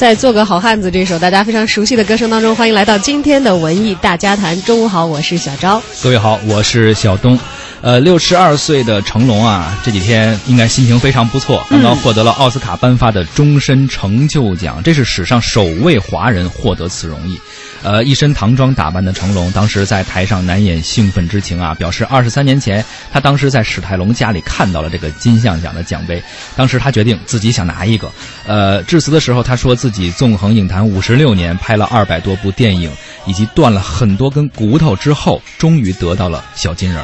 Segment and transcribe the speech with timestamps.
[0.00, 4.58] 在《做个好汉子》这首大家非常熟悉的歌声当中，欢迎来到今天的文艺大家谈。
[4.62, 5.82] 中午好，我是小昭。
[6.02, 7.38] 各位好，我是小东。
[7.82, 17.38] 呃，六十二岁的成龙啊，这几天应该心情非常不错，刚刚获得了奥斯卡颁发的终身成就奖，这是史上首位华人获得此荣誉。
[17.82, 26.22] 呃，一身唐装打扮的成龙，当时在台上难掩兴奋之情啊，表示二十三年前他当时在史泰龙家里看到了这个金像奖的奖杯，
[26.56, 28.12] 当时他决定自己想拿一个。
[28.46, 32.92] 呃，致辞的时候他说自己纵横影坛五十六年，拍了二百多部电影，
[33.26, 37.02] 以及断了很多根骨头之后，终于得到了小金人。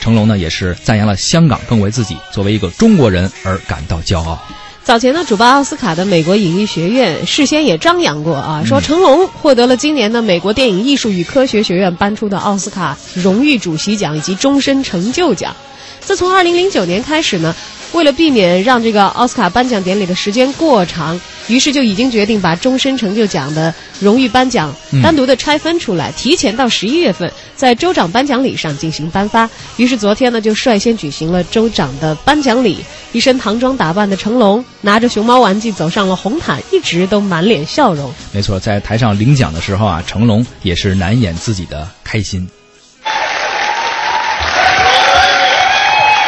[0.00, 4.42] 成龙呢，也是赞扬了香港，更为自己作为一个中国人而感到骄傲。
[4.86, 15.56] 早前呢，主办奥斯卡的美国影艺学院事先也张扬过啊，说成龙获得了今年的美国电影艺术与科学学院颁出的奥斯卡荣誉主席奖以及终身成就奖。
[15.98, 17.52] 自从二零零九年开始呢。
[17.92, 29.48] 为了避免让这个奥斯卡颁奖典礼的时间过长，于是就已经决定把终身成就奖的荣誉颁奖单独的拆分出来，提前到十一月份在州长颁奖礼上进行颁发。
[29.76, 32.84] 于是昨天呢，就率先举行了州长的颁奖礼。
[33.12, 38.12] 一身唐装打扮的成龙拿着熊猫玩具走上了红毯，一直都满脸笑容。
[38.32, 42.46] 没错，在台上领奖的时候啊，成龙也是难掩自己的开心。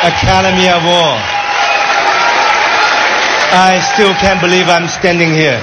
[0.00, 1.37] Academy Award。
[3.55, 5.59] I still can't believe I'm standing here.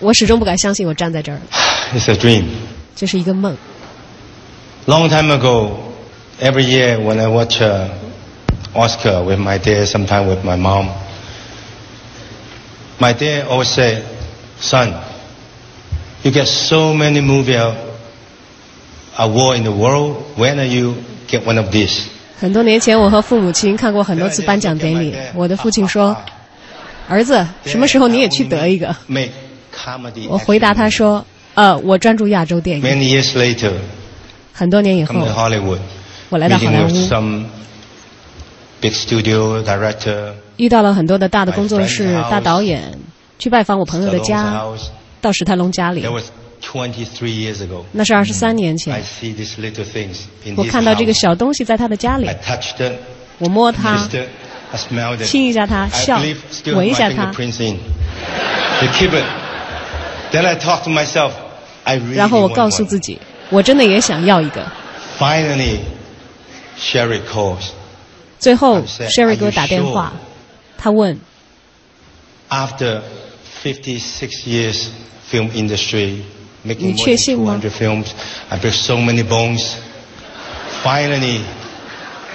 [0.00, 1.38] 我始终不敢相信我站在这儿。
[1.94, 2.46] It's a dream.
[2.96, 3.56] 这是一个梦。
[4.86, 5.70] Long time ago,
[6.42, 7.88] every year when I watch uh,
[8.74, 10.88] Oscar with my dad, sometime with my mom,
[12.98, 14.02] my dad always say,
[14.60, 14.92] "Son,
[16.24, 17.56] you get so many movie
[19.16, 20.24] award in the world.
[20.36, 20.96] When are you
[21.28, 22.08] get one of these?"
[22.40, 25.14] 很多年前，我和父母亲看过很多次颁奖典礼。
[25.34, 26.16] 我的父亲说。
[27.09, 28.95] 儿子，什么时候你也去得一个？
[30.29, 31.25] 我回答他说
[31.55, 32.83] ：“呃，我专注亚洲电影。”
[34.53, 35.25] 很多年以后，
[36.29, 36.89] 我来到好莱坞，
[40.57, 42.97] 遇到了很多的大的工作室、大导演，
[43.39, 44.63] 去拜访我朋友的家，
[45.19, 46.05] 到史泰龙家里。
[47.93, 49.01] 那是二十三年前，
[50.57, 52.27] 我看到这个小东西在他的家里，
[53.39, 54.07] 我摸它。
[55.25, 56.19] 亲一下他，笑，
[56.75, 57.25] 闻一下他。
[62.15, 63.19] 然后我告诉自己，
[63.49, 64.65] 我真的也想要一个。
[68.39, 70.13] 最后，Sherry 给我打电话，
[70.77, 71.19] 他问
[76.63, 77.59] ：“你确信吗？”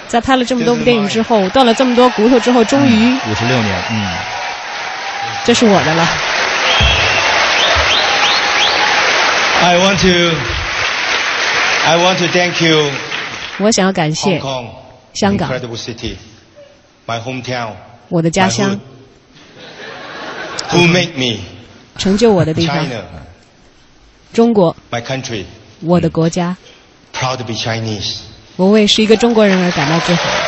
[0.06, 4.06] 在拍了这么多部电影之后，断了这么多骨头之后，终于五十六年，嗯，
[5.44, 6.08] 这是我的了。
[9.62, 10.36] I want to,
[11.86, 12.90] I want to thank you.
[13.58, 14.38] 我想要感谢
[15.14, 15.50] 香港
[17.06, 17.70] ，my hometown，，
[18.08, 18.78] 我的家乡
[20.70, 21.38] ，Who make me
[21.96, 22.86] 成就我的地方，
[24.32, 25.44] 中国，my country，，
[25.80, 26.56] 我的国家
[27.14, 28.16] ，Proud to be Chinese。
[28.56, 30.43] 我为是一个中国人而感到自豪。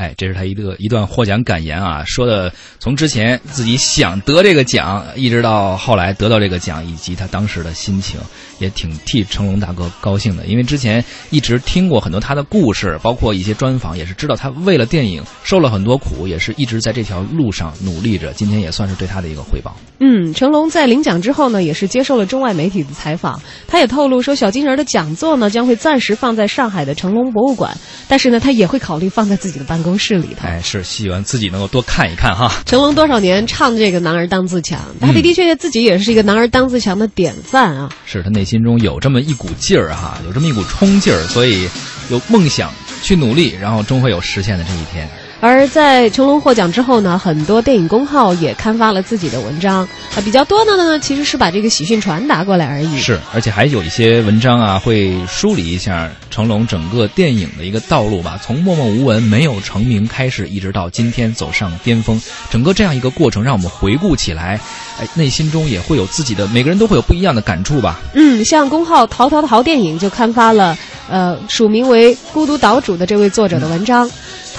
[0.00, 8.18] 哎，这是他一个一段获奖感言啊，说的从之前自己想得这个奖，一直到后来得到这个奖，以及他当时的心情，
[8.60, 10.46] 也挺替成龙大哥高兴的。
[10.46, 18.32] 因为之前一直听过很多他的故事，包括一些专访，也是知道他为了电影受了很多苦，也是一直在这条路上努力着。
[18.32, 19.76] 今天也算是对他的一个回报。
[19.98, 27.76] 嗯，成龙在领奖之后呢，也是接受了中外媒体的采访，他也透露说，小金人的讲座呢将会暂时放在上海的成龙博物馆，
[28.10, 29.96] 但是呢，他也会考虑放在自己的办公。
[29.96, 32.50] 室里头，哎，是希望自己能够多看一看哈。
[32.66, 37.88] 成龙多少年唱这个“男儿当自强”，他的的确确自己也是一个“男儿当自强”的典范啊。
[38.06, 41.68] 是他内心中有这么一股劲儿哈，有这么一股冲劲儿，所以
[42.08, 42.72] 有梦想
[43.02, 45.08] 去努力，然后终会有实现的这一天。
[45.40, 53.00] 而在成龙获奖之后呢，很多电影公号也刊发了自己的文章啊，比较多的呢其实是把这个喜讯传达过来而已。
[53.00, 62.20] 是，而且还有一些文章啊，会梳理一下成龙整个电影的一个道路吧，从默默无闻、没有成名开始，一直到今天走上巅峰，
[62.50, 64.60] 整个这样一个过程，让我们回顾起来，
[65.00, 67.98] 哎，内心中也会有自己的，每个人都会有不一样的感触吧。
[68.12, 70.76] 嗯，像公号“淘淘淘电影”就刊发了，
[71.08, 74.10] 呃，署名为“孤独岛主”的这位作者的文章。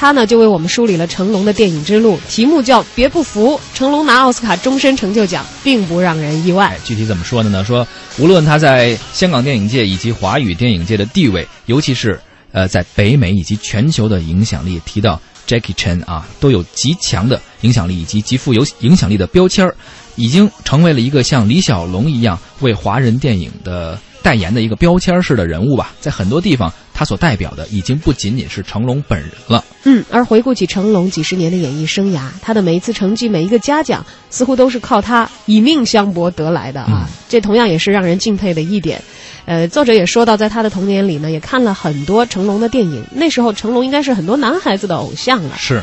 [0.02, 3.52] 他呢就为我们梳理了成龙的电影之路，题目叫《别不服》。
[3.76, 6.76] 成龙拿奥斯卡终身成就奖，并不让人意外。
[6.84, 7.64] 具体怎么说的呢？
[7.64, 7.88] 说
[8.18, 12.20] 无论他在香港电影界以及华语电影界的地位，尤其是
[12.52, 15.22] 呃在北美以及全球的影响力，提到。
[15.48, 19.76] Jackie Chan 啊，都有极强的影响力以及极富有影响力的标签儿，
[20.16, 25.94] 已经成为了一个像李小龙一样为华人电影的代言的一个标签式的人物吧。
[26.00, 26.72] 在很多地方，
[27.02, 29.66] 他所代表的已经不仅仅是成龙本人了。
[29.86, 37.10] 嗯，而回顾起成龙几十年的演艺生涯，他的每一次成绩、每一个嘉奖，似乎都是靠他以命相搏得来的啊！
[37.28, 39.02] 这同样也是让人敬佩的一点。
[39.46, 43.04] 呃，作者也说到，在他的童年里呢，也看了很多成龙的电影。
[43.12, 45.56] 那时候，成龙应该是很多男孩子的偶像了。
[45.58, 45.82] 是。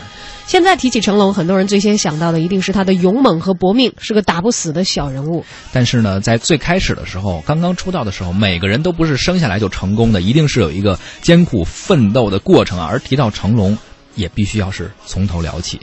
[0.49, 5.45] 现在提起成龙，很多人最先想到的一定是他的勇猛和搏命，是个打不死的小人物。
[5.75, 12.89] 但是呢，在最开始的时候，刚刚出道的时候，每个人都不是生下来就成功的，一定是有一个艰苦奋斗的过程啊。
[12.91, 13.77] 而提到成龙，
[14.15, 15.79] 也必须要是从头聊起。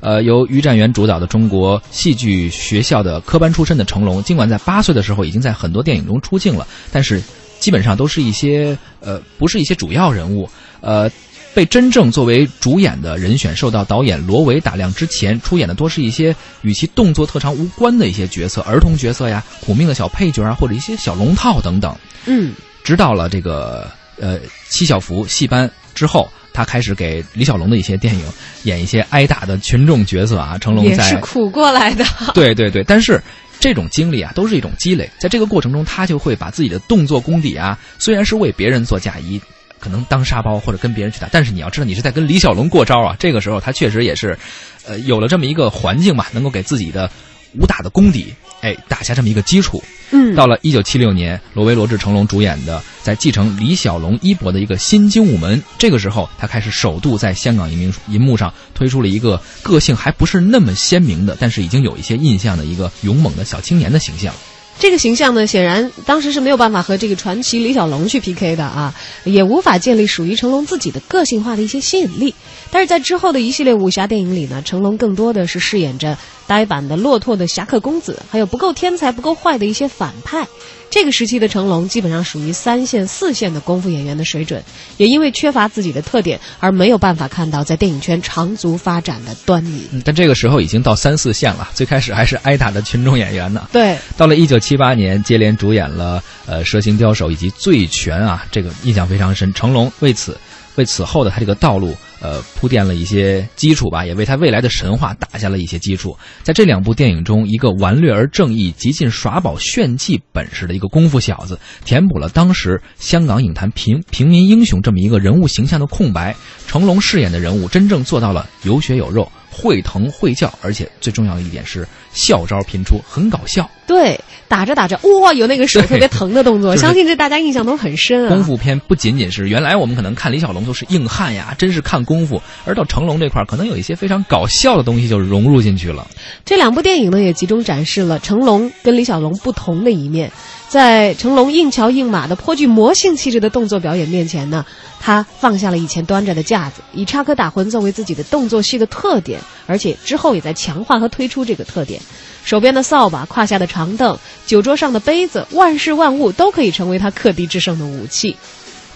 [0.00, 7.22] 呃，由于占元主导的中国戏剧学校的科班出身的成龙，尽管在八岁的时候已经在很多电影中出镜了，但是
[7.60, 10.48] 基本上都是一些呃，不是一些主要人物。
[10.80, 11.10] 呃，
[11.56, 21.96] 被真正作为主演的人选受到导演罗维打量之前，出演的多是一些与其动作特长无关的一些角色，儿童角色呀，苦命的小配角啊，或者一些小龙套等等。
[22.26, 22.52] 嗯，
[22.84, 24.38] 直到了这个呃
[24.68, 26.28] 七小福戏班之后。
[26.52, 28.24] 他开始给李小龙的一些电影
[28.62, 32.02] 演一些挨打的群众角色啊，成龙也是苦过来的。
[32.32, 33.22] 对对对，但是
[33.60, 39.38] 这种经历啊，都是一种积累，在这个过程中，他就会把自己的动作功底啊，虽然是为别人做嫁衣，
[39.78, 43.16] 可能当沙包或者跟别人去打，但是你要知道，你是在跟李小龙过招啊。
[43.18, 44.38] 这个时候，他确实也是，
[44.86, 47.10] 呃，有了这么一个环境嘛，能够给自己的
[47.54, 49.82] 武打的功底，哎，打下这么一个基础。
[50.12, 64.32] 嗯，到了一九七六年，罗维罗志成龙主演的，在继承李小龙衣钵的一个新精武门，这个时候他开始首度在香港银银幕上推出了一个个性还不是那么鲜明的，但是已经有一些印象的一个勇猛的小青年的形象。
[64.78, 68.94] 这个形象呢，显然当时是没有办法和这个传奇李小龙去 PK 的啊，
[69.24, 72.34] 也无法建立属于成龙自己的个性化的一些吸引力。
[72.70, 80.46] 但是在之后的一系列武侠电影里呢，成龙更多的是饰演着呆板的、落拓的侠客公子，还有不够天才、不够坏的一些反派。
[80.88, 84.62] 这个时期的成龙基本上属于三线、四线的功夫演员的水准，
[84.96, 89.82] 也因为缺乏自己的特点而没有办法看到在电影圈长足发展的端倪。
[90.04, 93.68] 但这个时候已经到三四线了，最开始还是挨打的群众演员呢。
[93.72, 99.54] 对，到了一九七八年，接连主演了呃《蛇形刁手》以及《醉拳》啊，这个印象非常深。
[99.54, 100.36] 成龙为此。
[100.74, 106.14] 为此后的他这个道路，呃，铺垫了一些基础吧，也为他未来的神话打下了一些基础。
[106.42, 116.36] 在这两部电影中，一个顽劣而正义、极尽耍宝炫技本事的一个功夫小子，填补了当时香港影坛平平民英雄这么一个人物形象的空白。
[116.66, 119.30] 成龙饰演的人物，真正做到了有血有肉。
[119.56, 123.68] 会疼会叫，而且最重要的一点是笑招频出，很搞笑。
[123.86, 128.28] 对，打着打着，哇，有那个手特别疼的动作， 相信这大家印象都很深啊。
[128.28, 136.06] 功夫片不仅仅是原来我们可能看李小龙都是硬汉呀，真是看功夫，而到成龙这块可能有一些非常搞笑的东西就融入进去了。
[136.44, 140.30] 这两部电影呢，也集中展示了成龙跟李小龙不同的一面。
[140.68, 144.66] 在成龙硬桥硬马的颇具魔性气质的动作表演面前呢，
[144.98, 152.00] 他放下了以前端着的架子，以插科打诨作为自己的动作戏的特点，而且之后也在强化和推出这个特点。
[152.44, 158.36] 手边的扫把、胯下的长凳、酒桌上的杯子，万事万物都可以成为他克敌制胜的武器。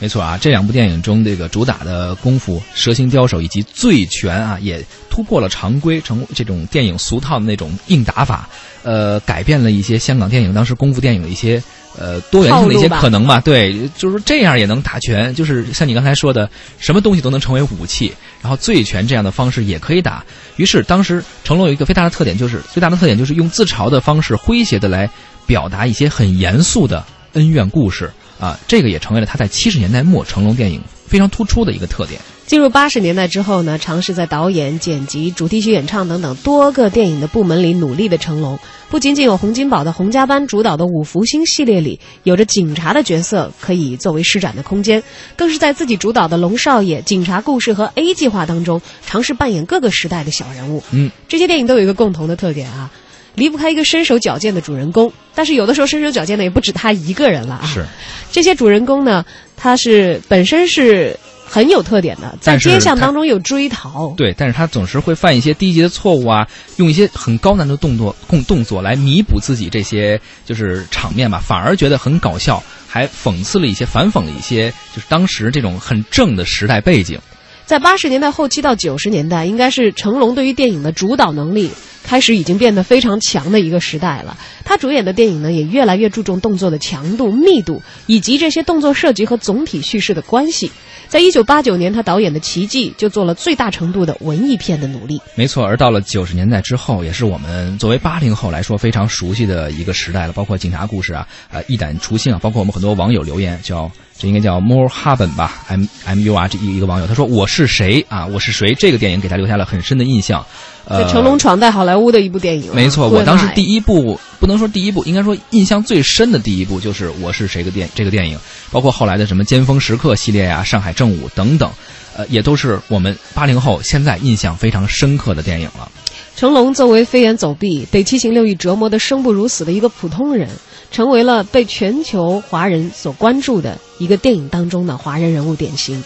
[0.01, 8.49] 没错啊，这两部电影中这个主打的功夫《蛇形刁手》以及《醉拳》啊，也突破了常规，成这种电影俗套的那种硬打法，
[8.83, 11.63] 呃，改变了一些香港电影当时功夫电影的一些
[11.99, 13.41] 呃多元性的一些可能嘛。
[13.41, 20.25] 对，就是这样也能打拳，就是像你刚才说的，什么东西都能成为武器，然后醉拳这样的方式也可以打。
[20.57, 25.11] 于是当时成龙有一个非常大的特点，就是最大的特点就是用自嘲的方式、诙谐的来
[25.47, 27.05] 表达一些很严肃的
[27.35, 28.11] 恩怨故事。
[28.41, 32.21] 啊，这个也成为了他在七十年代末成龙电影非常突出的一个特点。
[32.47, 45.01] 进入八十年代之后呢，尝试在导演、剪辑、主题曲演唱等等多个电影的部门里努力的成龙，不仅仅有洪金宝的洪家班主导的五福星系列里有着警察的角色可以作为施展的空间，
[45.37, 50.83] 更是在自己主导的龙少爷、警察故事和 A 计划当中尝试扮演各个时代的小人物。
[50.91, 52.91] 嗯，这些电影都有一个共同的特点啊。
[53.35, 57.67] 离不开一个身手矫健的主人公，但是有的时候身手矫健的也不止他一个人了啊。
[57.67, 57.85] 是，
[58.31, 59.25] 这些主人公呢，
[59.57, 64.13] 他是本身是很有特点的，在街巷当中有追逃。
[64.17, 66.47] 对，但是他总是会犯一些低级的错误啊，
[66.77, 77.19] 用一些很高难度动作动动作来弥补自己这些就是场面吧，反而觉得很搞笑，还讽刺了一些反讽了一些就是当时这种很正的时代背景。
[77.67, 81.71] 在八十年代后期到九十年代，应该是成龙对于电影的主导能力。
[82.03, 84.37] 开始已经变得非常强的一个时代了。
[84.65, 90.73] 他主演的电影呢，也越来越注重动作的强度、密度，以及这些动作设计和总体叙事的关系。
[91.09, 95.21] 在一九八九年，他导演的《奇迹》就做了最大程度的文艺片的努力。
[95.35, 100.33] 没错，而到了九十年代之后，也是我们作为八零后来说非常熟悉的一个时代了。
[100.33, 108.27] 包括警察故事啊，呃，一胆除性啊，包括我们很多网友留言，叫这应该叫 More Haben 吧，M M U R 这一一个网友他说我是谁啊？
[108.27, 108.75] 我是谁？
[108.79, 110.45] 这个电影给他留下了很深的印象。
[110.85, 112.71] 呃，成龙闯在好莱坞的一部电影。
[112.75, 118.39] 没错，我当时第一部不能说第一部，应该说印象最深的第一部就是《我是谁》的电这个电影，
[118.71, 121.71] 包括后来的什么《尖峰时刻》系列呀，《上海正午》等等，
[122.15, 125.91] 呃，也都是我们八零后现在印象非常深刻的电影了。
[126.37, 130.49] 成龙作为飞檐走壁、被七情六欲折磨的生不如死的一个普通人，
[130.91, 136.03] 成为了被全球华人所关注的一个电影当中的华人人物典型。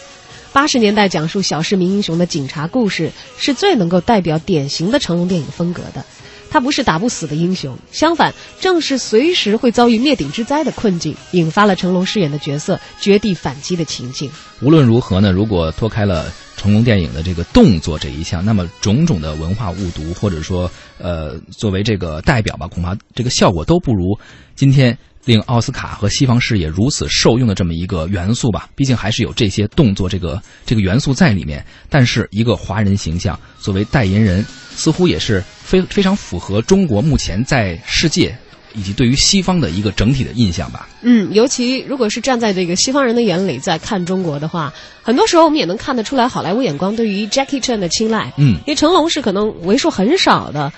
[0.53, 6.05] 八十年代讲述小市民英雄的警察故事，是最能够代表典型的成龙电影风格的。
[6.49, 14.31] 他不是打不死的英雄，相反，正是随时会遭遇灭顶之灾的困境，引发了成龙饰演的角色绝地反击的情境。
[14.61, 24.19] 无论如何呢，如果脱开了成龙电影的这个动作这一项，那么种种的文化误读，或者说呃作为这个代表吧，恐怕这个效果都不如
[24.55, 24.97] 今天。
[25.27, 31.65] 令奥斯卡和西方视野如此受用的这么一个元素吧，毕竟还是有这些动作这个这个元素在里面。
[31.89, 34.45] 但是一个华人形象作为代言人，
[34.75, 38.37] 似乎也是非非常符合中国目前在世界
[38.75, 40.89] 以及对于西方的一个整体的印象吧。
[41.03, 48.33] 嗯，尤其如果是站在这个西方人的眼里在看中国的话，很多时候我们也能看得出来好莱坞眼光对于 Jackie Chan 的青睐。
[48.37, 50.73] 嗯，因为成龙是可能为数很少的。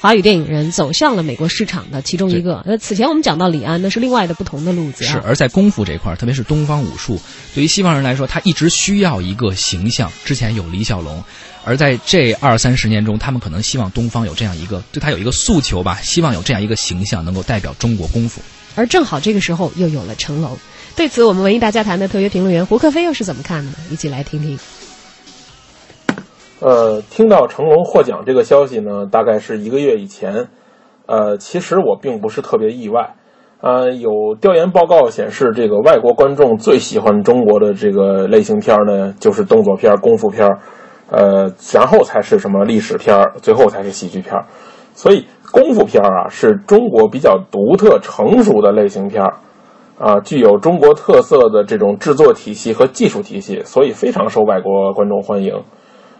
[0.00, 2.62] 华语电影人走向了美国市场的其中一个。
[2.66, 5.02] 那此前我们讲到李安，那是另外的不同的路子。
[5.02, 7.18] 是，而在功夫这块儿，特别是东方武术，
[7.54, 10.12] 对于西方人来说，他一直需要一个形象。
[10.22, 11.24] 之前有李小龙，
[11.64, 18.40] 而在这二三十年中，他们可能希望东方有这样一个，对他有一个诉求吧，希望有这样一个形象能够代表中国功夫。
[18.76, 20.56] 而正好这个时候又有了成龙。
[20.96, 23.72] 对此，我们文艺大家谈的特约评论员胡克飞又是怎么看的？
[23.90, 24.58] 一起来听听。
[26.60, 30.48] 呃，听到成龙获奖这个消息呢，大概是一个月以前。
[31.06, 33.14] 呃，其实我并不是特别意外。
[33.60, 40.48] 呃，有调研报告显示，这个外国观众最喜欢中国的这个类型片呢，就是动作片、功夫片，
[41.10, 44.46] 呃，然后才是什么历史片儿，最后才是喜剧片儿。
[44.94, 49.34] 所以，功夫片儿啊，是中国比较独特、成熟的类型片儿，
[49.98, 55.62] 啊，具有中国特色的这种制作体系和技术体系，所以非常受外国观众欢迎。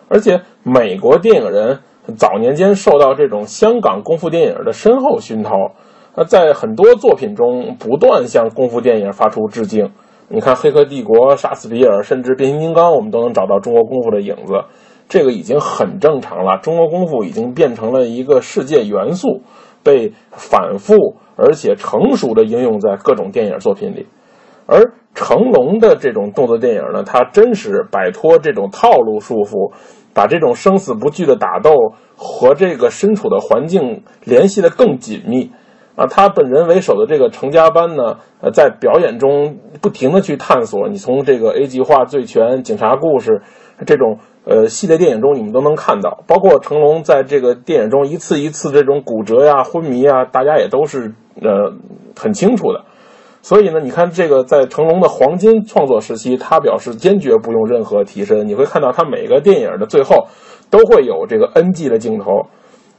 [0.08, 1.80] 而且，美国电影人
[2.16, 5.72] 早年间受到这种香港功夫电影的深厚熏陶，
[6.16, 9.92] 那在很多作品中不断向功夫电影发出致敬。
[10.28, 14.64] 你看《黑客帝国》、《杀死比尔》，甚至《变形金刚》，我们都能找到中国功夫的影子。
[15.08, 16.58] 这个已经很正常了。
[16.62, 19.42] 中国功夫已经变成了一个世界元素，
[19.82, 24.06] 被反复而且成熟的应用在各种电影作品里。
[24.66, 29.72] 而成龙的这种动作电影呢，他真是摆脱这种套路束缚。
[30.14, 31.72] 把这种生死不惧的打斗
[32.14, 35.50] 和这个身处的环境联系的更紧密，
[35.96, 40.88] 啊，他本人为首的这个成家班呢，呃，在表演中不停的去探索。
[40.88, 43.42] 你从这个 A 计划、醉拳、警察故事
[43.86, 46.24] 这种呃系列电影中，你们都能看到。
[46.26, 51.72] 包括成龙在这个电影中一次一次这种骨折呀、昏迷啊，大家也都是呃
[52.18, 52.84] 很清楚的。
[53.42, 58.48] 所以呢，你看这个在成龙的黄金创作时期，他表示坚决不用任何替身。
[58.48, 60.26] 你会看到他每个电影的最后
[60.70, 62.48] 都会有这个 NG 的镜头。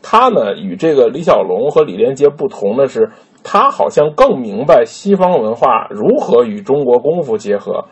[0.02, 3.10] 他呢与这个李小龙和李连杰不同的是，
[3.44, 7.86] 他好像更明白西方文化如何与中国功夫结合。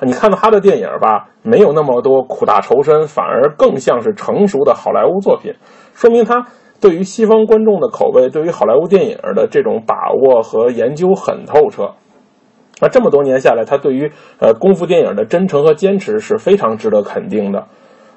[0.00, 5.54] 你看到他的电影吧，没有那么多苦大仇深，反而更像是成熟的好莱坞作品，
[5.92, 6.46] 说明他。
[6.80, 11.90] 对于西方观众的口味，对于好莱坞电影的这种把握和研究很透彻。
[12.80, 17.66] 那这么多年下来，他对于呃功夫电影的真诚和坚持是非常值得肯定的。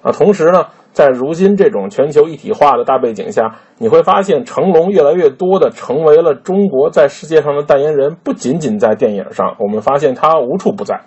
[0.02, 11.02] 啊，同时呢，在如今这种全球一体化的大背景下，你会发现成龙越来越多的成为了中国在世界上的代言人，不仅仅在电影上，我们发现他无处不在。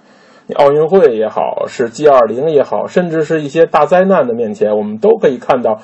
[0.57, 5.78] 奥运会也好，是 G 二零也好，甚至是一些大灾难的面前，我们都可以看到，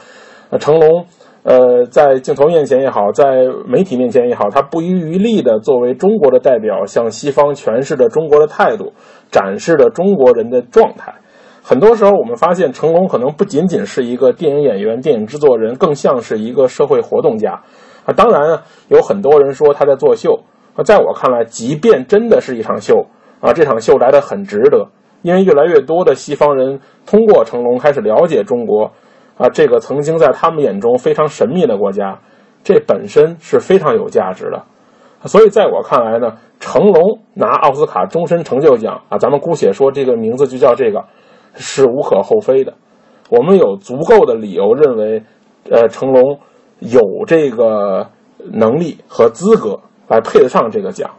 [0.59, 1.07] 成龙。
[1.45, 3.25] 呃，在镜头面前也好，在
[3.67, 8.93] 媒体面前也好，他不遗余力的作为中国的代表，向西方诠释着中国的态度，
[9.33, 11.15] 展示着中国人的状态。
[11.63, 17.63] 很多时候，我们发现成龙可能不仅仅是一个电影演员、电影制作人，更像是一个社会活动家。
[18.05, 20.41] 啊，当然，有很多人说他在作秀。
[20.75, 23.07] 啊，在我看来，即便真的是一场秀，
[23.41, 24.89] 啊，这场秀来的很值得，
[25.23, 28.91] 因为越来越多的西方人通过成龙开始了解中国。
[29.39, 32.19] 啊，这个曾经在他们眼中非常神秘的国家，
[32.65, 34.65] 这本身是非常有价值的。
[35.25, 41.05] 所以在我看来呢，成龙拿奥斯卡终身成就奖啊，咱们姑且说这个名字就叫这个，
[41.55, 42.75] 是无可厚非的。
[43.31, 45.23] 我们有足够的理由认为，
[45.71, 46.39] 呃，成龙
[46.81, 48.09] 有这个
[48.53, 51.11] 能力和资格来配得上这个奖。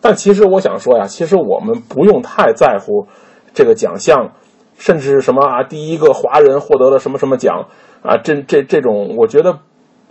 [0.00, 3.06] 但其实我想说呀，其实我们不用太在乎
[3.52, 4.30] 这个奖项，
[4.78, 7.66] 甚至是什么啊，第一个华人获得了什么什么奖
[8.02, 9.58] 啊，这这这种，我觉得，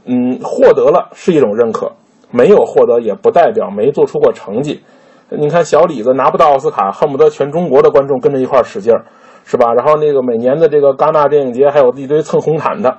[0.05, 1.93] 嗯，获得了是一种认可。
[2.29, 4.81] 没有获得也不代表没做出过成绩。
[5.29, 9.05] 你看小李子拿不到奥斯卡，恨不得全中国的观众跟着一块使劲儿，
[9.49, 9.73] 是吧？
[9.73, 12.97] 然后那个每年的这个戛纳电影节还有一堆蹭红毯的。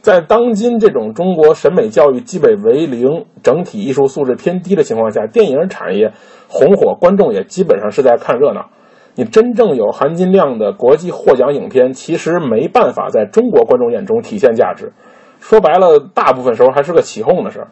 [0.00, 6.12] 在当今这种中国审美教育基本为零、整体艺术素质偏低的情况下，电影产业
[6.48, 8.70] 红火，观众也基本上是在看热闹。
[9.14, 14.94] 你真正有含金量的国际获奖影片，其实没办法在中国观众眼中体现价值。
[15.40, 17.68] 说白了，大部分时候还是个起哄的事儿。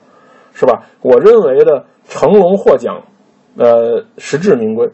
[0.53, 0.83] 是吧？
[1.01, 3.05] 我认为的成龙获奖，
[3.57, 4.91] 呃，实至名归，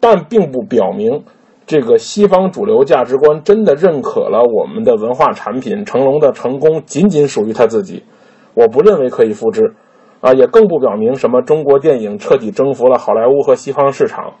[0.00, 1.24] 但并不表明
[1.66, 5.84] 这个西方主流价值观真的认可了我们的文化产品。
[5.84, 8.04] 成龙的成功仅仅属于他自己，
[8.52, 9.74] 我不认为可以复制，
[10.20, 14.34] 啊，也更不表明什么中国电影彻底征服了好莱坞和西方市场。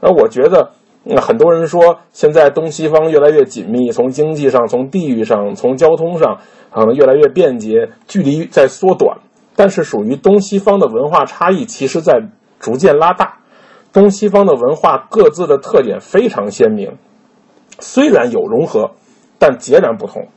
[0.00, 0.70] 那我觉得，
[1.20, 6.38] 很多人说现在东西方越来越紧密，从经济上、从地域上、从交通上，
[6.70, 9.18] 可能越来越便捷，距离在缩短。
[9.56, 12.20] 但是属于东西方的文化差异，其实在
[12.60, 13.37] 逐渐拉大。
[13.98, 16.98] 东西方的文化各自的特点非常鲜明，
[17.80, 18.92] 虽然有融合，
[19.40, 20.28] 但截然不同。